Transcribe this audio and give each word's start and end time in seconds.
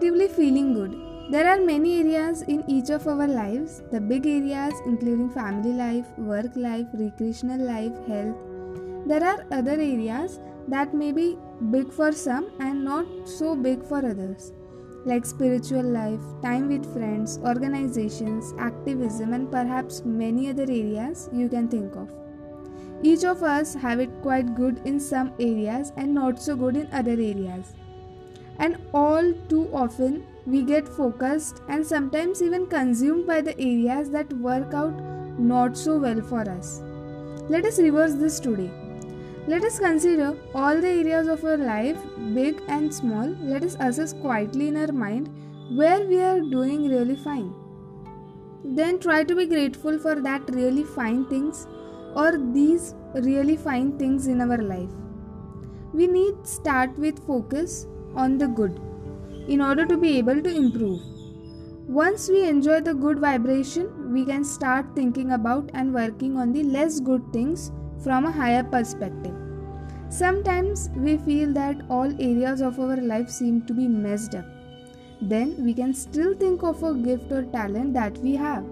feeling 0.00 0.74
good. 0.74 0.96
There 1.30 1.48
are 1.48 1.60
many 1.60 1.98
areas 2.00 2.42
in 2.42 2.64
each 2.68 2.90
of 2.90 3.06
our 3.08 3.26
lives, 3.26 3.82
the 3.90 4.00
big 4.00 4.26
areas 4.26 4.74
including 4.86 5.30
family 5.30 5.72
life, 5.72 6.06
work 6.18 6.54
life, 6.54 6.86
recreational 6.92 7.60
life, 7.60 7.92
health. 8.06 8.36
There 9.06 9.24
are 9.24 9.44
other 9.50 9.72
areas 9.72 10.40
that 10.68 10.94
may 10.94 11.12
be 11.12 11.38
big 11.70 11.92
for 11.92 12.12
some 12.12 12.50
and 12.60 12.84
not 12.84 13.06
so 13.24 13.56
big 13.56 13.84
for 13.84 13.98
others, 13.98 14.52
like 15.04 15.24
spiritual 15.24 15.82
life, 15.82 16.20
time 16.42 16.68
with 16.68 16.92
friends, 16.92 17.38
organizations, 17.38 18.54
activism, 18.58 19.32
and 19.32 19.50
perhaps 19.50 20.04
many 20.04 20.50
other 20.50 20.64
areas 20.64 21.28
you 21.32 21.48
can 21.48 21.68
think 21.68 21.96
of. 21.96 22.10
Each 23.02 23.24
of 23.24 23.42
us 23.42 23.74
have 23.74 24.00
it 24.00 24.10
quite 24.22 24.54
good 24.54 24.80
in 24.84 24.98
some 24.98 25.32
areas 25.38 25.92
and 25.96 26.14
not 26.14 26.40
so 26.40 26.56
good 26.56 26.76
in 26.76 26.88
other 26.92 27.12
areas. 27.12 27.74
And 28.58 28.78
all 28.94 29.32
too 29.48 29.68
often 29.72 30.26
we 30.46 30.62
get 30.62 30.88
focused 30.88 31.62
and 31.68 31.86
sometimes 31.86 32.42
even 32.42 32.66
consumed 32.66 33.26
by 33.26 33.40
the 33.40 33.58
areas 33.60 34.10
that 34.10 34.32
work 34.34 34.72
out 34.72 34.94
not 35.38 35.76
so 35.76 35.98
well 35.98 36.20
for 36.22 36.48
us. 36.48 36.82
Let 37.48 37.64
us 37.64 37.78
reverse 37.78 38.14
this 38.14 38.40
today. 38.40 38.70
Let 39.46 39.62
us 39.62 39.78
consider 39.78 40.36
all 40.54 40.80
the 40.80 40.88
areas 40.88 41.28
of 41.28 41.44
our 41.44 41.56
life, 41.56 41.98
big 42.34 42.60
and 42.68 42.92
small. 42.92 43.28
Let 43.40 43.62
us 43.62 43.76
assess 43.78 44.12
quietly 44.12 44.68
in 44.68 44.76
our 44.76 44.92
mind 44.92 45.30
where 45.76 46.04
we 46.06 46.20
are 46.20 46.40
doing 46.40 46.88
really 46.88 47.16
fine. 47.16 47.54
Then 48.64 48.98
try 48.98 49.22
to 49.22 49.36
be 49.36 49.46
grateful 49.46 49.98
for 49.98 50.16
that 50.16 50.48
really 50.50 50.82
fine 50.82 51.26
things 51.26 51.68
or 52.16 52.38
these 52.52 52.94
really 53.14 53.56
fine 53.56 53.96
things 53.98 54.26
in 54.26 54.40
our 54.40 54.58
life. 54.58 54.90
We 55.92 56.06
need 56.08 56.46
start 56.46 56.98
with 56.98 57.24
focus 57.24 57.86
on 58.16 58.38
the 58.38 58.48
good 58.48 58.80
in 59.48 59.60
order 59.60 59.86
to 59.86 59.96
be 59.96 60.18
able 60.18 60.42
to 60.42 60.54
improve. 60.54 61.00
Once 61.88 62.28
we 62.28 62.42
enjoy 62.42 62.80
the 62.80 62.92
good 62.92 63.20
vibration, 63.20 64.12
we 64.12 64.24
can 64.24 64.44
start 64.44 64.86
thinking 64.96 65.32
about 65.32 65.70
and 65.72 65.94
working 65.94 66.36
on 66.36 66.52
the 66.52 66.62
less 66.64 66.98
good 66.98 67.22
things 67.32 67.70
from 68.02 68.24
a 68.26 68.32
higher 68.32 68.64
perspective. 68.64 69.34
Sometimes 70.08 70.90
we 70.96 71.16
feel 71.18 71.52
that 71.52 71.82
all 71.88 72.10
areas 72.20 72.60
of 72.60 72.80
our 72.80 72.96
life 72.96 73.30
seem 73.30 73.62
to 73.66 73.74
be 73.74 73.86
messed 73.86 74.34
up. 74.34 74.44
Then 75.20 75.64
we 75.64 75.74
can 75.74 75.94
still 75.94 76.34
think 76.34 76.62
of 76.62 76.82
a 76.82 76.94
gift 76.94 77.30
or 77.32 77.42
talent 77.44 77.94
that 77.94 78.18
we 78.18 78.34
have. 78.36 78.64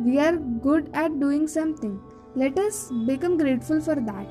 We 0.00 0.18
are 0.18 0.36
good 0.36 0.90
at 0.94 1.18
doing 1.20 1.46
something. 1.46 2.00
Let 2.34 2.58
us 2.58 2.90
become 3.06 3.36
grateful 3.38 3.80
for 3.80 3.94
that. 3.94 4.26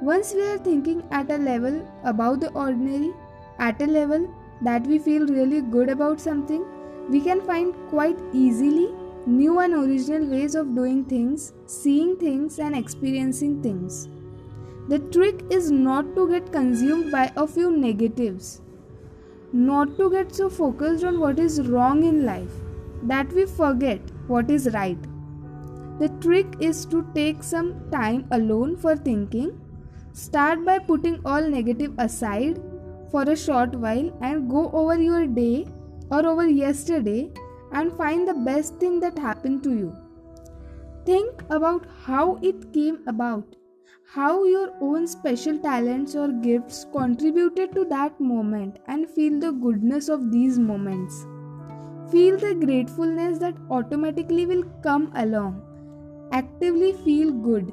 Once 0.00 0.34
we 0.34 0.42
are 0.42 0.58
thinking 0.58 1.02
at 1.10 1.30
a 1.30 1.36
level 1.36 1.86
above 2.04 2.40
the 2.40 2.52
ordinary, 2.52 3.12
at 3.58 3.82
a 3.82 3.86
level 3.86 4.32
that 4.62 4.86
we 4.86 4.98
feel 4.98 5.26
really 5.26 5.60
good 5.60 5.88
about 5.88 6.20
something, 6.20 6.64
we 7.08 7.20
can 7.20 7.40
find 7.40 7.74
quite 7.88 8.18
easily 8.32 8.92
new 9.26 9.58
and 9.60 9.74
original 9.74 10.26
ways 10.28 10.54
of 10.54 10.74
doing 10.74 11.04
things, 11.04 11.52
seeing 11.66 12.16
things, 12.16 12.58
and 12.58 12.76
experiencing 12.76 13.62
things. 13.62 14.08
The 14.88 14.98
trick 14.98 15.42
is 15.50 15.70
not 15.70 16.14
to 16.16 16.28
get 16.30 16.50
consumed 16.50 17.12
by 17.12 17.30
a 17.36 17.46
few 17.46 17.70
negatives, 17.76 18.62
not 19.52 19.96
to 19.98 20.10
get 20.10 20.34
so 20.34 20.48
focused 20.48 21.04
on 21.04 21.20
what 21.20 21.38
is 21.38 21.68
wrong 21.68 22.04
in 22.04 22.24
life 22.24 22.52
that 23.02 23.32
we 23.32 23.44
forget 23.46 24.00
what 24.26 24.50
is 24.50 24.70
right. 24.72 24.98
The 25.98 26.08
trick 26.20 26.46
is 26.60 26.86
to 26.86 27.06
take 27.14 27.42
some 27.42 27.90
time 27.90 28.26
alone 28.30 28.76
for 28.76 28.96
thinking. 28.96 29.60
Start 30.12 30.64
by 30.64 30.78
putting 30.78 31.20
all 31.24 31.42
negative 31.42 31.92
aside 31.98 32.60
for 33.10 33.22
a 33.22 33.36
short 33.36 33.74
while 33.74 34.16
and 34.20 34.50
go 34.50 34.70
over 34.72 35.00
your 35.00 35.26
day 35.26 35.66
or 36.10 36.26
over 36.26 36.48
yesterday 36.48 37.30
and 37.72 37.92
find 37.92 38.26
the 38.26 38.34
best 38.34 38.76
thing 38.78 39.00
that 39.00 39.18
happened 39.18 39.62
to 39.62 39.74
you. 39.76 39.94
Think 41.04 41.42
about 41.50 41.86
how 42.04 42.36
it 42.42 42.72
came 42.72 42.98
about, 43.06 43.56
how 44.14 44.44
your 44.44 44.72
own 44.80 45.06
special 45.06 45.58
talents 45.58 46.14
or 46.14 46.28
gifts 46.28 46.86
contributed 46.92 47.74
to 47.74 47.84
that 47.86 48.20
moment, 48.20 48.78
and 48.86 49.08
feel 49.08 49.38
the 49.38 49.52
goodness 49.52 50.08
of 50.08 50.30
these 50.30 50.58
moments. 50.58 51.26
Feel 52.10 52.38
the 52.38 52.54
gratefulness 52.54 53.38
that 53.38 53.54
automatically 53.70 54.46
will 54.46 54.64
come 54.82 55.10
along. 55.14 55.62
Actively 56.32 56.92
feel 56.92 57.32
good. 57.32 57.72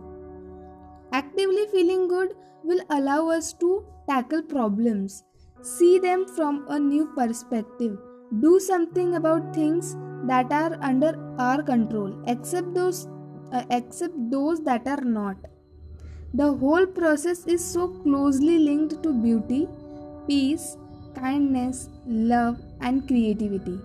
Actively 1.11 1.65
feeling 1.71 2.07
good 2.07 2.35
will 2.63 2.81
allow 2.89 3.29
us 3.29 3.53
to 3.53 3.84
tackle 4.07 4.41
problems, 4.41 5.23
see 5.61 5.99
them 5.99 6.25
from 6.27 6.65
a 6.69 6.79
new 6.79 7.07
perspective, 7.15 7.97
do 8.39 8.59
something 8.59 9.15
about 9.15 9.53
things 9.53 9.95
that 10.27 10.51
are 10.51 10.77
under 10.81 11.17
our 11.37 11.61
control, 11.63 12.13
except 12.27 12.73
those 12.73 13.07
uh, 13.51 13.63
except 13.69 14.13
those 14.31 14.63
that 14.63 14.87
are 14.87 15.01
not. 15.01 15.37
The 16.33 16.51
whole 16.53 16.85
process 16.85 17.45
is 17.45 17.63
so 17.63 17.87
closely 17.87 18.59
linked 18.59 19.01
to 19.03 19.13
beauty, 19.13 19.67
peace, 20.27 20.77
kindness, 21.15 21.89
love, 22.05 22.59
and 22.81 23.07
creativity 23.07 23.79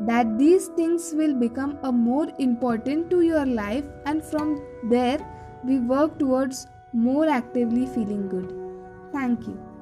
that 0.00 0.38
these 0.38 0.66
things 0.68 1.12
will 1.14 1.34
become 1.34 1.78
a 1.84 1.92
more 1.92 2.28
important 2.38 3.10
to 3.10 3.20
your 3.20 3.46
life 3.46 3.84
and 4.06 4.24
from 4.24 4.60
there 4.90 5.18
we 5.64 5.78
work 5.78 6.18
towards 6.18 6.66
more 6.92 7.28
actively 7.28 7.86
feeling 7.86 8.28
good. 8.28 8.63
Thank 9.14 9.46
you. 9.46 9.73